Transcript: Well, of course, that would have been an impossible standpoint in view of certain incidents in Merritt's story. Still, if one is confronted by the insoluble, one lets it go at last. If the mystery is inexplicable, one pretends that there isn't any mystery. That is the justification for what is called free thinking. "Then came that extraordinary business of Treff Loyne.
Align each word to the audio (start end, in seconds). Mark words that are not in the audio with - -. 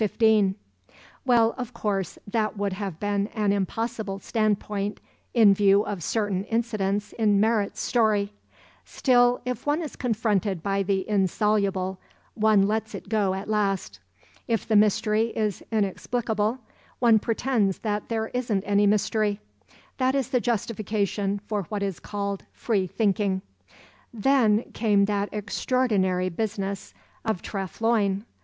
Well, 1.25 1.53
of 1.59 1.75
course, 1.75 2.17
that 2.27 2.57
would 2.57 2.73
have 2.73 2.99
been 2.99 3.27
an 3.35 3.53
impossible 3.53 4.17
standpoint 4.17 4.99
in 5.35 5.53
view 5.53 5.83
of 5.85 6.01
certain 6.01 6.43
incidents 6.45 7.13
in 7.19 7.39
Merritt's 7.39 7.81
story. 7.81 8.33
Still, 8.83 9.41
if 9.45 9.67
one 9.67 9.79
is 9.79 9.95
confronted 9.95 10.63
by 10.63 10.81
the 10.81 11.07
insoluble, 11.07 11.99
one 12.33 12.67
lets 12.67 12.95
it 12.95 13.09
go 13.09 13.35
at 13.35 13.47
last. 13.47 13.99
If 14.47 14.67
the 14.67 14.75
mystery 14.75 15.33
is 15.37 15.61
inexplicable, 15.71 16.57
one 16.97 17.19
pretends 17.19 17.77
that 17.81 18.09
there 18.09 18.29
isn't 18.29 18.63
any 18.63 18.87
mystery. 18.87 19.39
That 19.99 20.15
is 20.15 20.29
the 20.29 20.41
justification 20.41 21.37
for 21.45 21.65
what 21.69 21.83
is 21.83 21.99
called 21.99 22.43
free 22.53 22.87
thinking. 22.87 23.43
"Then 24.11 24.63
came 24.73 25.05
that 25.05 25.29
extraordinary 25.31 26.29
business 26.29 26.95
of 27.23 27.43
Treff 27.43 27.81
Loyne. 27.81 28.25